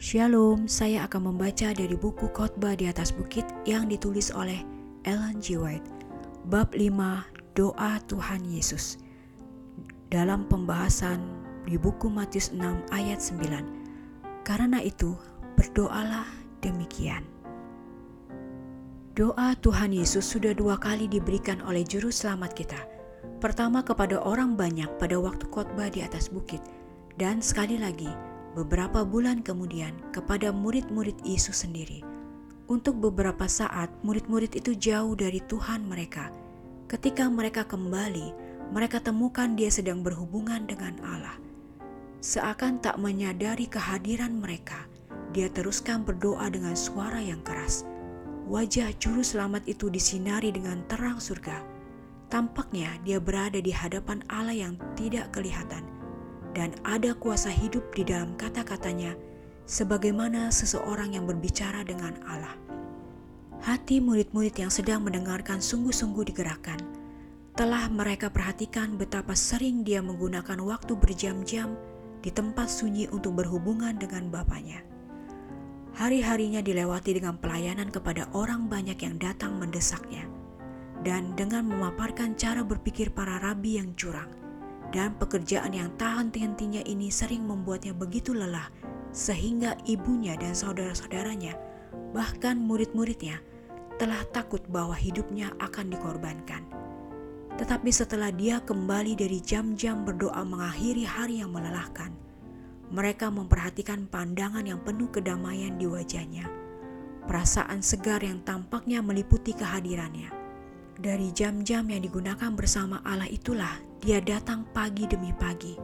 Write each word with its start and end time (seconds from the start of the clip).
Shalom, 0.00 0.64
saya 0.64 1.04
akan 1.04 1.28
membaca 1.28 1.76
dari 1.76 1.92
buku 1.92 2.32
Khotbah 2.32 2.72
di 2.72 2.88
atas 2.88 3.12
bukit 3.12 3.44
yang 3.68 3.84
ditulis 3.84 4.32
oleh 4.32 4.64
Ellen 5.04 5.44
G. 5.44 5.60
White. 5.60 5.84
Bab 6.48 6.72
5, 6.72 6.88
Doa 7.52 8.00
Tuhan 8.08 8.40
Yesus. 8.48 8.96
Dalam 10.08 10.48
pembahasan 10.48 11.20
di 11.68 11.76
buku 11.76 12.08
Matius 12.08 12.48
6 12.48 12.64
ayat 12.96 13.20
9. 13.20 14.40
Karena 14.40 14.80
itu, 14.80 15.20
berdoalah 15.60 16.24
demikian. 16.64 17.20
Doa 19.12 19.52
Tuhan 19.60 19.92
Yesus 19.92 20.24
sudah 20.24 20.56
dua 20.56 20.80
kali 20.80 21.12
diberikan 21.12 21.60
oleh 21.68 21.84
juru 21.84 22.08
selamat 22.08 22.56
kita. 22.56 22.80
Pertama 23.36 23.84
kepada 23.84 24.16
orang 24.16 24.56
banyak 24.56 24.88
pada 24.96 25.20
waktu 25.20 25.44
khotbah 25.52 25.92
di 25.92 26.00
atas 26.00 26.32
bukit, 26.32 26.64
dan 27.20 27.44
sekali 27.44 27.76
lagi 27.76 28.29
beberapa 28.54 29.06
bulan 29.06 29.46
kemudian 29.46 29.94
kepada 30.10 30.50
murid-murid 30.50 31.14
Yesus 31.22 31.62
sendiri. 31.62 32.02
Untuk 32.70 32.98
beberapa 33.02 33.50
saat, 33.50 33.90
murid-murid 34.06 34.54
itu 34.54 34.78
jauh 34.78 35.14
dari 35.18 35.42
Tuhan 35.50 35.86
mereka. 35.86 36.30
Ketika 36.86 37.26
mereka 37.26 37.66
kembali, 37.66 38.34
mereka 38.70 39.02
temukan 39.02 39.58
Dia 39.58 39.70
sedang 39.70 40.02
berhubungan 40.06 40.66
dengan 40.66 40.98
Allah. 41.02 41.38
Seakan 42.22 42.78
tak 42.78 42.98
menyadari 42.98 43.66
kehadiran 43.66 44.38
mereka, 44.38 44.86
Dia 45.34 45.50
teruskan 45.50 46.06
berdoa 46.06 46.46
dengan 46.50 46.74
suara 46.78 47.18
yang 47.18 47.42
keras. 47.42 47.86
Wajah 48.50 48.94
Juru 48.98 49.22
Selamat 49.22 49.62
itu 49.70 49.90
disinari 49.90 50.50
dengan 50.50 50.82
terang 50.90 51.22
surga. 51.22 51.62
Tampaknya 52.30 52.98
Dia 53.02 53.18
berada 53.18 53.58
di 53.58 53.70
hadapan 53.74 54.22
Allah 54.30 54.54
yang 54.54 54.74
tidak 54.94 55.34
kelihatan 55.34 55.99
dan 56.52 56.74
ada 56.82 57.14
kuasa 57.14 57.50
hidup 57.50 57.94
di 57.94 58.02
dalam 58.02 58.34
kata-katanya, 58.34 59.14
sebagaimana 59.70 60.50
seseorang 60.50 61.14
yang 61.14 61.24
berbicara 61.26 61.86
dengan 61.86 62.18
Allah. 62.26 62.54
Hati 63.60 64.00
murid-murid 64.00 64.56
yang 64.56 64.72
sedang 64.72 65.04
mendengarkan 65.04 65.60
sungguh-sungguh 65.60 66.32
digerakkan. 66.32 66.80
Telah 67.54 67.92
mereka 67.92 68.32
perhatikan 68.32 68.96
betapa 68.96 69.36
sering 69.36 69.84
dia 69.84 70.00
menggunakan 70.00 70.58
waktu 70.64 70.96
berjam-jam 70.96 71.76
di 72.24 72.32
tempat 72.32 72.72
sunyi 72.72 73.06
untuk 73.12 73.36
berhubungan 73.36 73.94
dengan 74.00 74.32
Bapaknya. 74.32 74.80
Hari-harinya 75.92 76.64
dilewati 76.64 77.20
dengan 77.20 77.36
pelayanan 77.36 77.92
kepada 77.92 78.32
orang 78.32 78.70
banyak 78.70 78.96
yang 79.04 79.20
datang 79.20 79.60
mendesaknya, 79.60 80.24
dan 81.04 81.36
dengan 81.36 81.68
memaparkan 81.68 82.38
cara 82.40 82.64
berpikir 82.64 83.12
para 83.12 83.36
rabi 83.44 83.76
yang 83.76 83.92
curang 83.92 84.30
dan 84.90 85.14
pekerjaan 85.18 85.70
yang 85.74 85.90
tahan 85.98 86.34
hentinya 86.34 86.82
ini 86.82 87.10
sering 87.10 87.46
membuatnya 87.46 87.94
begitu 87.94 88.34
lelah 88.34 88.70
sehingga 89.10 89.74
ibunya 89.86 90.38
dan 90.38 90.54
saudara-saudaranya 90.54 91.54
bahkan 92.14 92.58
murid-muridnya 92.58 93.42
telah 93.98 94.22
takut 94.34 94.62
bahwa 94.70 94.96
hidupnya 94.96 95.52
akan 95.60 95.92
dikorbankan. 95.92 96.62
Tetapi 97.60 97.90
setelah 97.92 98.32
dia 98.32 98.62
kembali 98.64 99.18
dari 99.18 99.36
jam-jam 99.44 100.08
berdoa 100.08 100.40
mengakhiri 100.40 101.04
hari 101.04 101.44
yang 101.44 101.52
melelahkan, 101.52 102.08
mereka 102.88 103.28
memperhatikan 103.28 104.08
pandangan 104.08 104.64
yang 104.64 104.80
penuh 104.80 105.12
kedamaian 105.12 105.76
di 105.76 105.84
wajahnya, 105.84 106.48
perasaan 107.28 107.84
segar 107.84 108.24
yang 108.24 108.40
tampaknya 108.40 109.04
meliputi 109.04 109.52
kehadirannya. 109.52 110.32
Dari 110.96 111.28
jam-jam 111.36 111.84
yang 111.88 112.00
digunakan 112.00 112.50
bersama 112.56 113.04
Allah 113.04 113.28
itulah 113.28 113.89
dia 114.00 114.16
datang 114.24 114.64
pagi 114.72 115.04
demi 115.04 115.28
pagi 115.36 115.76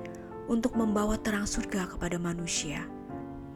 untuk 0.48 0.72
membawa 0.72 1.20
terang 1.20 1.44
surga 1.44 1.84
kepada 1.84 2.16
manusia. 2.16 2.88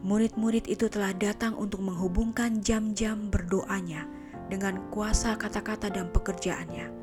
Murid-murid 0.05 0.69
itu 0.69 0.85
telah 0.85 1.17
datang 1.17 1.57
untuk 1.57 1.81
menghubungkan 1.81 2.61
jam-jam 2.61 3.33
berdoanya 3.33 4.05
dengan 4.53 4.77
kuasa 4.93 5.33
kata-kata 5.33 5.89
dan 5.89 6.13
pekerjaannya. 6.13 6.93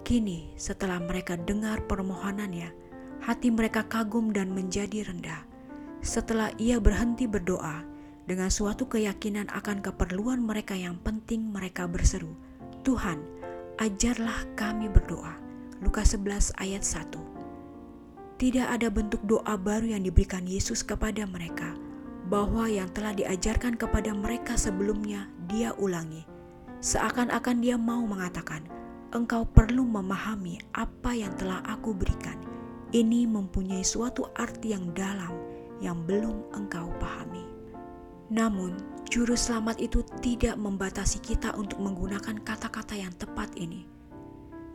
Kini, 0.00 0.56
setelah 0.56 0.96
mereka 0.96 1.36
dengar 1.36 1.84
permohonannya, 1.84 2.72
hati 3.20 3.52
mereka 3.52 3.84
kagum 3.84 4.32
dan 4.32 4.48
menjadi 4.48 5.12
rendah. 5.12 5.44
Setelah 6.00 6.56
ia 6.56 6.80
berhenti 6.80 7.28
berdoa, 7.28 7.84
dengan 8.24 8.48
suatu 8.48 8.88
keyakinan 8.88 9.52
akan 9.52 9.84
keperluan 9.84 10.40
mereka 10.40 10.72
yang 10.72 10.96
penting 11.04 11.52
mereka 11.52 11.84
berseru, 11.84 12.32
Tuhan, 12.80 13.20
ajarlah 13.76 14.48
kami 14.56 14.88
berdoa 14.88 15.47
Lukas 15.78 16.18
11 16.18 16.58
ayat 16.58 16.82
1. 16.82 17.14
Tidak 18.34 18.66
ada 18.66 18.90
bentuk 18.90 19.22
doa 19.22 19.54
baru 19.54 19.94
yang 19.94 20.02
diberikan 20.02 20.42
Yesus 20.42 20.82
kepada 20.82 21.22
mereka, 21.22 21.70
bahwa 22.26 22.66
yang 22.66 22.90
telah 22.90 23.14
diajarkan 23.14 23.78
kepada 23.78 24.10
mereka 24.10 24.58
sebelumnya 24.58 25.30
dia 25.46 25.70
ulangi. 25.78 26.26
Seakan-akan 26.82 27.62
dia 27.62 27.78
mau 27.78 28.02
mengatakan, 28.02 28.66
engkau 29.14 29.46
perlu 29.46 29.86
memahami 29.86 30.58
apa 30.74 31.14
yang 31.14 31.30
telah 31.38 31.62
aku 31.62 31.94
berikan. 31.94 32.42
Ini 32.90 33.30
mempunyai 33.30 33.86
suatu 33.86 34.26
arti 34.34 34.74
yang 34.74 34.90
dalam 34.98 35.30
yang 35.78 36.02
belum 36.02 36.58
engkau 36.58 36.90
pahami. 36.98 37.46
Namun, 38.34 38.74
juru 39.06 39.38
selamat 39.38 39.78
itu 39.78 40.02
tidak 40.18 40.58
membatasi 40.58 41.22
kita 41.22 41.54
untuk 41.54 41.78
menggunakan 41.78 42.42
kata-kata 42.42 42.98
yang 42.98 43.14
tepat 43.14 43.54
ini 43.54 43.97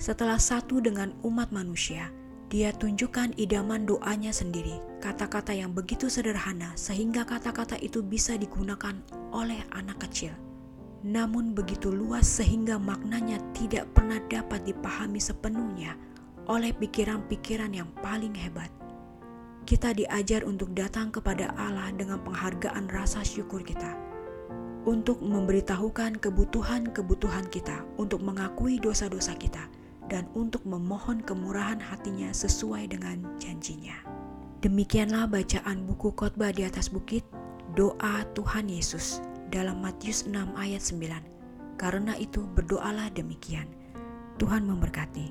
setelah 0.03 0.35
satu 0.35 0.83
dengan 0.83 1.15
umat 1.23 1.55
manusia, 1.55 2.11
dia 2.51 2.75
tunjukkan 2.75 3.39
idaman 3.39 3.87
doanya 3.87 4.35
sendiri, 4.35 4.75
kata-kata 4.99 5.55
yang 5.55 5.71
begitu 5.71 6.11
sederhana 6.11 6.75
sehingga 6.75 7.23
kata-kata 7.23 7.79
itu 7.79 8.03
bisa 8.03 8.35
digunakan 8.35 8.99
oleh 9.31 9.63
anak 9.71 10.03
kecil. 10.03 10.35
Namun 11.07 11.55
begitu 11.55 11.87
luas 11.87 12.27
sehingga 12.27 12.75
maknanya 12.75 13.39
tidak 13.55 13.87
pernah 13.95 14.19
dapat 14.27 14.67
dipahami 14.67 15.23
sepenuhnya 15.23 15.95
oleh 16.51 16.75
pikiran-pikiran 16.75 17.71
yang 17.71 17.87
paling 18.03 18.35
hebat. 18.35 18.67
Kita 19.63 19.95
diajar 19.95 20.43
untuk 20.43 20.75
datang 20.75 21.15
kepada 21.15 21.55
Allah 21.55 21.95
dengan 21.95 22.19
penghargaan 22.27 22.91
rasa 22.91 23.23
syukur 23.23 23.63
kita, 23.63 23.95
untuk 24.83 25.23
memberitahukan 25.23 26.19
kebutuhan-kebutuhan 26.19 27.47
kita, 27.47 27.87
untuk 27.95 28.19
mengakui 28.19 28.83
dosa-dosa 28.83 29.39
kita, 29.39 29.63
dan 30.11 30.27
untuk 30.35 30.63
memohon 30.67 31.23
kemurahan 31.23 31.79
hatinya 31.79 32.31
sesuai 32.31 32.91
dengan 32.91 33.23
janjinya. 33.39 33.95
Demikianlah 34.63 35.27
bacaan 35.27 35.83
buku 35.83 36.15
khotbah 36.15 36.55
di 36.55 36.63
atas 36.63 36.87
bukit, 36.87 37.27
doa 37.75 38.23
Tuhan 38.31 38.71
Yesus 38.71 39.19
dalam 39.51 39.83
Matius 39.83 40.23
6 40.23 40.55
ayat 40.55 40.79
9. 40.79 41.75
Karena 41.75 42.15
itu 42.15 42.47
berdoalah 42.47 43.11
demikian. 43.11 43.67
Tuhan 44.39 44.63
memberkati. 44.63 45.29